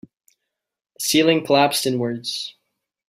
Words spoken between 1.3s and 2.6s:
collapsed inwards.